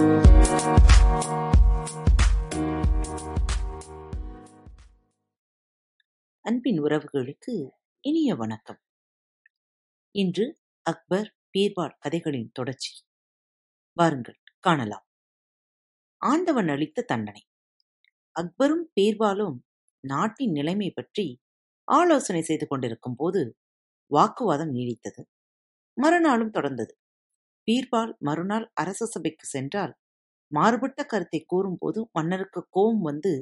[0.00, 0.32] அன்பின்
[6.82, 7.68] உறவுகளுக்கு
[8.00, 8.80] இனிய வணக்கம்.
[10.10, 13.04] இன்று அக்பர் பீர்பால் கதைகளின் தொடர்ச்சி.
[13.92, 15.06] வாருங்கள் காணலாம்.
[16.16, 17.46] ஆண்டவன் அளித்த தண்டனை.
[18.40, 19.58] அக்பரும் பீர்பாலும்
[20.00, 21.42] நாட்டின் நிலைமை பற்றி
[21.84, 23.58] ஆலோசனை செய்து கொண்டிருக்கும் போது
[24.06, 25.22] வாக்குவாதம் நீடித்தது.
[25.92, 26.98] மறுநாளும் தொடர்ந்தது.
[27.68, 29.92] பீர்பால் மறுநாள் அரச சபைக்கு சென்றால்
[30.52, 33.32] மாறுபட்ட கருத்தை கூறும்போது மன்னருக்கு கோபம் வந்து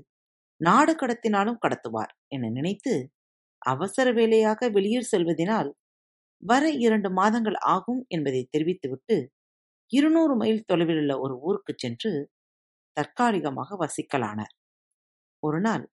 [0.61, 2.95] நாடு கடத்தினாலும் கடத்துவார் என நினைத்து
[3.63, 5.71] அவசர வேலையாக வெளியூர் செல்வதினால்
[6.43, 9.17] வர இரண்டு மாதங்கள் ஆகும் என்பதை தெரிவித்துவிட்டு
[9.93, 12.11] இருநூறு மைல் தொலைவிலுள்ள ஒரு ஊருக்கு சென்று
[12.97, 14.55] தற்காலிகமாக வசிக்கலானார்.
[15.43, 15.85] ஒருநாள்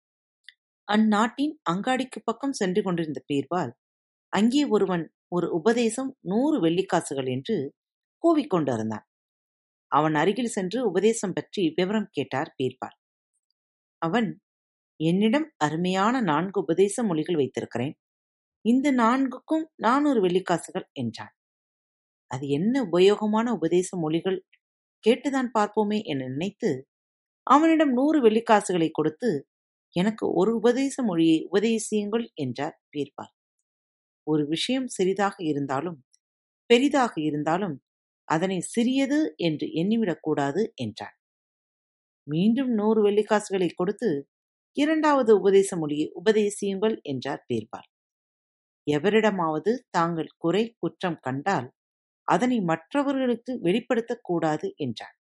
[0.88, 3.72] அந்நாட்டின் அங்காடிக்கு பக்கம் சென்று கொண்டிருந்த பீர்பால்
[4.34, 7.58] அங்கே ஒருவன் ஒரு உபதேசம் நூறு வெள்ளிக்காசுகள் என்று
[8.26, 9.06] கூவிக்கொண்டிருந்தான்
[9.92, 12.98] அவன் அருகில் சென்று உபதேசம் பற்றி விவரம் கேட்டார் பீர்பால்.
[14.02, 14.30] அவன்
[15.00, 17.96] என்னிடம் அருமையான நான்கு உபதேச மொழிகள் வைத்திருக்கிறேன்.
[18.66, 21.34] இந்த நான்குக்கும் நானூறு வெள்ளிக்காசுகள் என்றான்.
[22.32, 24.40] அது என்ன உபயோகமான உபதேச மொழிகள்?
[25.04, 26.72] கேட்டுதான் பார்ப்போமே என நினைத்து
[27.48, 29.30] அவனிடம் நூறு வெள்ளிக்காசுகளை கொடுத்து
[29.96, 33.34] எனக்கு ஒரு உபதேச மொழியை உபதேசியுங்கள் என்றார் பீர்பால்.
[34.28, 36.00] ஒரு விஷயம் சிறிதாக இருந்தாலும்
[36.70, 37.76] பெரிதாக இருந்தாலும்
[38.28, 41.16] அதனை சிறியது என்று எண்ணிவிடக்கூடாது என்றான்
[42.28, 44.10] மீண்டும் நூறு வெள்ளிக்காசுகளை கொடுத்து
[44.78, 47.90] இரண்டாவது உபதேச மொழியை உபதேசியுங்கள் என்றார் பீர்பால்.
[48.88, 51.68] எவரிடமாவது தாங்கள் குறை குற்றம் கண்டால்
[52.28, 55.16] அதனை மற்றவர்களுக்கு வெளிப்படுத்தக்கூடாது என்றார்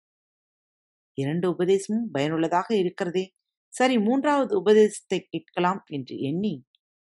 [1.17, 3.25] இரண்டு உபதேசமும் பயனுள்ளதாக இருக்கிறதே.
[3.73, 6.53] சரி மூன்றாவது உபதேசத்தை கேட்கலாம் என்று எண்ணி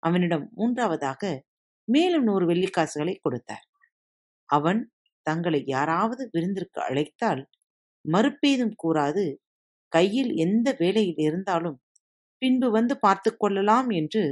[0.03, 1.21] அவனிடம் மூன்றாவதாக
[1.87, 3.65] மேலும் நூறு வெள்ளிக்காசுகளை கொடுத்தார்.
[4.49, 4.81] அவன்
[5.25, 7.43] தங்களை யாராவது விருந்திற்கு அழைத்தால்
[8.05, 9.25] மறுப்பேதும் கூறாது
[9.93, 11.77] கையில் எந்த வேலையில் இருந்தாலும்
[12.41, 14.23] பின்பு வந்து பார்த்து கொள்ளலாம் என்று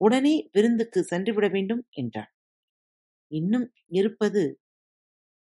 [0.00, 2.30] உடனே விருந்துக்கு சென்றுவிட வேண்டும் என்றான்.
[3.32, 4.42] இன்னும் இருப்பது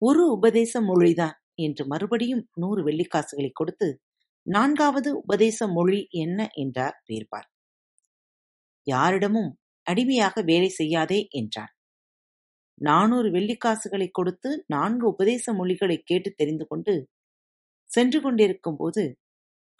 [0.02, 3.90] ஒரு உபதேச மொழிதான் என்று மறுபடியும் நூறு வெள்ளிக்காசுகளை கொடுத்து
[4.48, 6.40] நான்காவது உபதேச மொழி என்ன?
[6.64, 7.50] என்றார் பேர்பார்
[8.88, 9.52] யாரிடமும்
[9.88, 11.74] அடிமையாக வேலை செய்யாதே என்றான்.
[12.82, 16.94] நானூறு வெள்ளிக்காசுகளை கொடுத்து நான்கு உபதேச மொழிகளை கேட்டு தெரிந்து கொண்டு
[17.90, 19.04] சென்று கொண்டிருக்கும் போது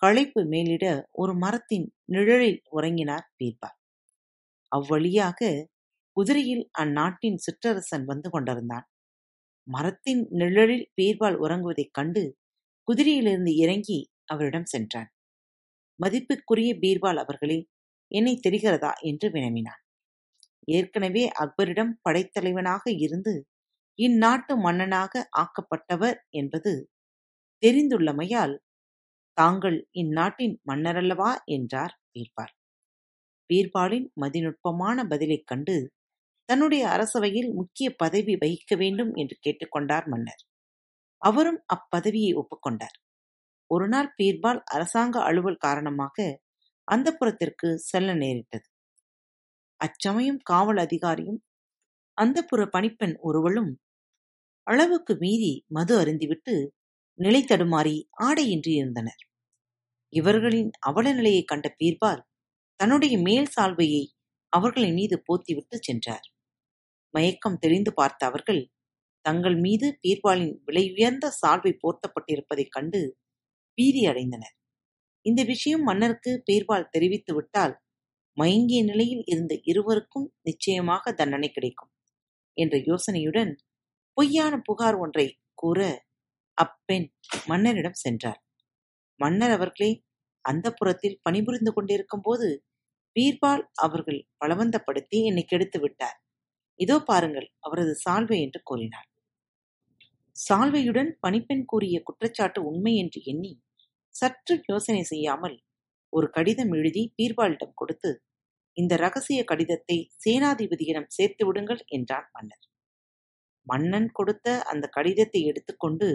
[0.02, 3.78] களைப்பு மேலிட ஒரு மரத்தின் நிழலில் உறங்கினார் பீர்பால்
[4.72, 5.40] அவ்வழியாக
[6.18, 8.86] குதிரையில் அந்நாட்டின் சிற்றரசன் வந்து கொண்டிருந்தான்.
[9.68, 12.24] மரத்தின் நிழலில் பீர்பால் உறங்குவதைக் கண்டு
[12.88, 15.10] குதிரையிலிருந்து இறங்கி அவரிடம் சென்றான்.
[16.00, 17.60] மதிப்புக்குரிய பீர்பால் அவர்களே
[18.12, 18.92] என்னை தெரிகிறதா?
[19.04, 19.82] என்று வினவினான்.
[20.68, 23.34] ஏற்கனவே அக்பரிடம் படைத்தலைவனாக இருந்து
[24.00, 26.74] இந்நாட்டு மன்னனாக ஆக்கப்பட்டவர் என்பது
[27.64, 28.56] தெரிந்துள்ளமையால்
[29.38, 32.54] தாங்கள் இந்நாட்டின் மன்னரல்லவா என்றார் பீர்பால்.
[33.50, 35.76] பீர்பாலின் மதிநுட்பமான பதிலைக் கண்டு
[36.50, 40.44] தன்னுடைய அரசவையில் முக்கிய பதவி வகிக்க வேண்டும் என்று கேட்டுக்கொண்டார் மன்னர்.
[41.22, 42.98] அவரும் அப்பதவியை ஒப்புக்கொண்டார்.
[43.72, 46.18] ஒரு நாள் பீர்பால் அரசாங்க அலுவல் காரணமாக
[46.88, 48.68] அந்த புறத்திற்கு செல்ல நேரிட்டது.
[49.82, 51.40] அச்சமயம் காவல் அதிகாரியும்
[52.18, 53.72] அந்த புற பணிப்பெண் ஒருவளும்
[54.68, 56.56] அளவுக்கு மீறி மது அருந்திவிட்டு
[57.20, 59.22] நிலை தடுமாறி ஆடையின்றி இருந்தனர்.
[60.14, 62.22] இவர்களின் அவல நிலையை கண்ட பீர்பால்
[62.80, 64.04] தன்னுடைய மேல் சால்வையை
[64.54, 66.28] அவர்களின் மீது போத்திவிட்டு சென்றார்.
[67.14, 68.62] மயக்கம் தெளிந்து பார்த்த அவர்கள்
[69.26, 73.02] தங்கள் மீது பீர்பாலின் விலையுயர்ந்த சால்வை போர்த்தப்பட்டிருப்பதைக் கண்டு
[73.78, 74.56] பீதி அடைந்தனர்.
[75.26, 77.76] இந்த விஷயம் மன்னருக்கு பீர்பால் தெரிவித்து விட்டால்
[78.38, 81.92] மயங்கிய நிலையில் இருந்த இருவருக்கும் நிச்சயமாக தண்டனை கிடைக்கும்
[82.58, 83.52] என்ற யோசனையுடன்
[84.18, 85.80] பொய்யான புகார் ஒன்றை கூற
[86.58, 87.08] அப்பெண்
[87.48, 88.40] மன்னரிடம் சென்றார்.
[89.20, 89.92] மன்னர் அவர்களே
[90.46, 92.48] அந்த புறத்தில் பணிபுரிந்து கொண்டிருக்கும் போது
[93.16, 96.18] பீர்பால் அவர்கள் பலவந்தப்படுத்தி என்னை கெடுத்து விட்டார்.
[96.80, 99.08] இதோ பாருங்கள் அவரது சால்வை என்று கூறினார்.
[100.36, 103.54] சால்வையுடன் பணிப்பெண் கூறிய குற்றச்சாட்டு உண்மை என்று எண்ணி
[104.16, 105.58] சற்று யோசனை செய்யாமல்
[106.14, 108.12] ஒரு கடிதம் எழுதி பீர்பாலிடம் கொடுத்து
[108.78, 112.66] இந்த ரகசிய கடிதத்தை சேனாதிபதியிடம் சேர்த்து விடுங்கள் என்றான் மன்னர்.
[113.68, 116.08] மன்னன் கொடுத்த அந்த கடிதத்தை எடுத்துக்கொண்டு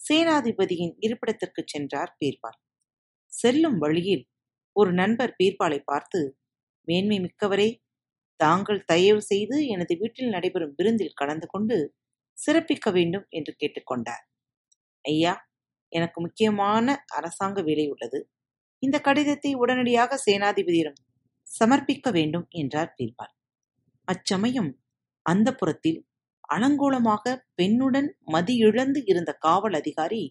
[0.00, 2.58] சேனாதிபதியின் இருப்பிடத்திற்கு சென்றார் பீர்பால்.
[3.32, 4.24] செல்லும் வழியில்
[4.76, 6.20] ஒரு நண்பர் பீர்பாலை பார்த்து
[6.88, 7.68] மேன்மை மிக்கவரே
[8.40, 11.76] தாங்கள் தயவு செய்து எனது வீட்டில் நடைபெறும் விருந்தில் கலந்து கொண்டு
[12.38, 14.24] சிறப்பிக்க வேண்டும் என்று கேட்டுக்கொண்டார்
[15.04, 15.34] ஐயா
[15.92, 16.86] எனக்கு முக்கியமான
[17.16, 18.18] அரசாங்க வேலை உள்ளது.
[18.82, 20.98] இந்த கடிதத்தை உடனடியாக சேனாதிபதியிடம்
[21.48, 23.34] சமர்ப்பிக்க வேண்டும் என்றார் பீர்பால்.
[24.08, 24.70] அச்சமயம்
[25.26, 26.00] அந்த புறத்தில்
[26.48, 27.24] அலங்கோலமாக
[27.58, 30.22] பெண்ணுடன் மதியிழந்து இருந்த காவல் அதிகாரி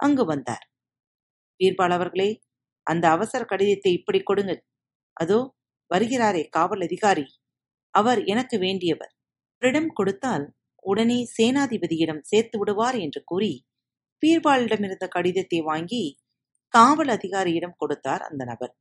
[0.00, 0.64] அங்கு வந்தார்.
[1.60, 2.30] பீர்பால் அவர்களே
[2.86, 4.60] அந்த அவசர கடிதத்தை இப்படி கொடுங்கள்.
[5.16, 5.38] அதோ
[5.90, 7.26] வருகிறாரே காவல் அதிகாரி.
[7.94, 9.12] அவர் எனக்கு வேண்டியவர்.
[9.62, 10.44] அவரிடம் கொடுத்தால்
[10.84, 13.52] உடனே சேனாதிபதியிடம் சேர்த்து விடுவார் என்று கூறி
[14.22, 16.02] பீர்பாலிடமிருந்த கடிதத்தை வாங்கி
[16.74, 18.74] காவல் அதிகாரியிடம் கொடுத்தார் அந்த நபர்.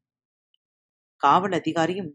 [1.21, 2.11] காவல் அதிகாரியும்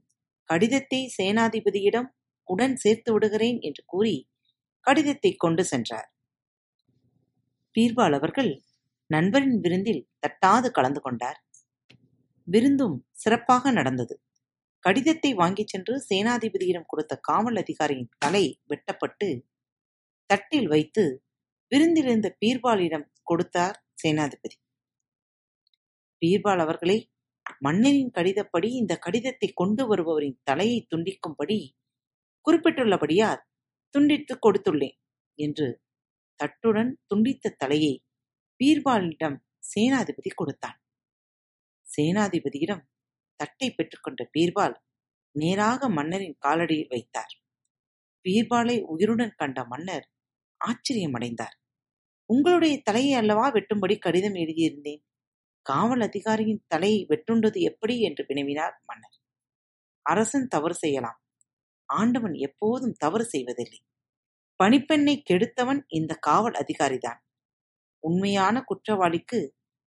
[0.51, 2.09] கடிதத்தை சேனாதிபதியிடம்
[2.49, 4.17] உடன் சேர்த்து விடுகிறேன் என்று கூறி
[4.81, 6.09] கடிதத்தை கொண்டு சென்றார்.
[7.75, 8.51] பீர்பால் அவர்கள்
[9.11, 11.39] நண்பரின் விருந்தில் தட்டாது கலந்து கொண்டார்.
[12.49, 14.15] விருந்தும் சிறப்பாக நடந்தது.
[14.85, 19.29] கடிதத்தை வாங்கிச் சென்று சேனாதிபதியிடம் கொடுத்த காவல் அதிகாரியின் தலை வெட்டப்பட்டு
[20.31, 21.05] தட்டில் வைத்து
[21.73, 24.57] விருந்திலிருந்த பீர்பாலிடம் கொடுத்தார் சேனாதிபதி.
[26.23, 26.99] பீர்பால் அவர்களே
[27.61, 31.59] மன்னனின் கடிதப்படி இந்த கடிதத்தை கொண்டு வருபவரின் தலையை துண்டிக்கும்படி
[32.47, 33.43] குறிப்பிட்டுள்ளபடியால்
[33.95, 34.97] துண்டித்துக் கொடுத்துள்ளேன்
[35.39, 35.69] என்று
[36.41, 37.95] தட்டுடன் துண்டித்த தலையை
[38.61, 39.39] பீர்பாலிடம்
[39.75, 40.79] சேனாதிபதி கொடுத்தான்.
[41.87, 42.85] சேனாதிபதியிடம்
[43.41, 44.77] தட்டை பெற்றுக்கொண்ட பீர்பால்
[45.35, 47.33] நேராக மன்னரின் காலடியில் வைத்தார்.
[48.25, 50.07] பீர்பாலை உயிருடன் கண்ட மன்னர்
[50.61, 51.57] ஆச்சரியமடைந்தார்.
[52.31, 55.03] உங்களுடைய தலையை அல்லவா வெட்டும்படி கடிதம் எழுதியிருந்தேன்?
[55.67, 59.17] காவல் அதிகாரியின் தலையை வெட்டுண்டது எப்படி என்று வினவினார் மன்னர்.
[60.07, 61.19] அரசன் தவறு செய்யலாம்.
[61.89, 63.81] ஆண்டவன் எப்போதும் தவறு செய்வதில்லை.
[64.61, 67.21] பணிப்பெண்ணை கெடுத்தவன் இந்த காவல் அதிகாரிதான்.
[68.03, 69.41] உண்மையான குற்றவாளிக்கு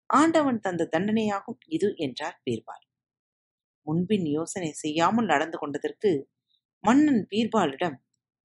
[0.10, 2.86] ஆண்டவன் தந்த தண்டனையாகும் இது என்றார் பீர்பால்.
[3.88, 6.12] முன்பின் யோசனை செய்யாமல் நடந்து கொண்டதற்கு
[6.84, 7.98] மன்னன் பீர்பாலிடம்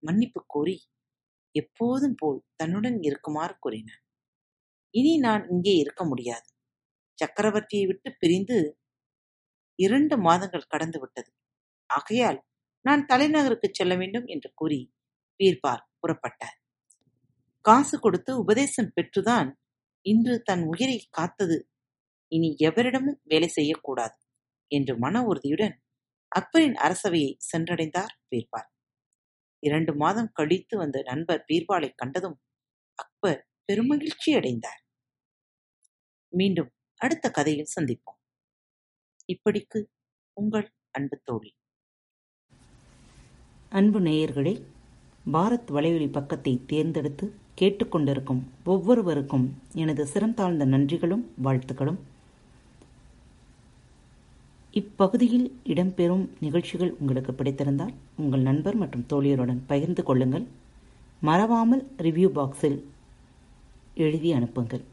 [0.02, 0.76] மன்னிப்பு கோரி
[1.54, 4.02] எப்போதும் போல் தன்னுடன் இருக்குமாறு கூறினான்
[4.94, 6.48] இனி நான் இங்கே இருக்க முடியாது.
[7.18, 8.58] சக்கரவர்த்தியை விட்டு பிரிந்து
[9.78, 11.30] இரண்டு மாதங்கள் கடந்து விட்டது.
[11.90, 12.38] ஆகையால்
[12.84, 14.80] நான் தலைநகருக்கு செல்ல வேண்டும் என்று கூறி
[15.40, 16.56] பீர்பால் புறப்பட்டார்.
[17.64, 19.50] காசு கொடுத்து உபதேசம் பெற்றுதான்
[20.06, 21.56] இன்று தன் உயிரை காத்தது.
[22.32, 24.16] இனி எவரிடமும் வேலை செய்யக்கூடாது
[24.70, 25.74] என்று மன உறுதியுடன்
[26.32, 28.68] அக்பரின் அரசவையை சென்றடைந்தார் பீர்பால்.
[29.62, 32.38] இரண்டு மாதம் கழித்து வந்த நண்பர் பீர்பாலை கண்டதும்
[32.98, 34.80] அக்பர் பெருமகிழ்ச்சி அடைந்தார்
[36.32, 38.20] மீண்டும் அடுத்த கதையில் சந்திப்போம்.
[39.26, 39.84] இப்படிக்கு
[40.32, 41.54] உங்கள் அன்பு தோழி.
[43.70, 44.64] அன்பு நேயர்களே
[45.32, 51.98] பாரத் வலையொலி பக்கத்தை தேர்ந்தெடுத்து கேட்டுக்கொண்டிருக்கும் ஒவ்வொருவருக்கும் எனது சிறந்தாழ்ந்த நன்றிகளும் வாழ்த்துக்களும்.
[54.72, 60.46] இப்பகுதியில் இடம்பெறும் நிகழ்ச்சிகள் உங்களுக்கு பிடித்திருந்தால் உங்கள் நண்பர் மற்றும் தோழியருடன் பகிர்ந்து கொள்ளுங்கள்.
[61.20, 62.84] மறவாமல் ரிவ்யூ பாக்ஸில்
[63.94, 64.92] எழுதி அனுப்புங்கள்.